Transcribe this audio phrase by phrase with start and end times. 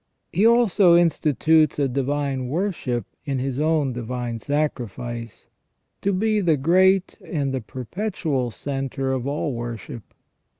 [0.33, 5.45] He also institutes a divine worship in His own divine sacrifice,
[6.01, 10.15] to be the great and the perpetual centre of all worship.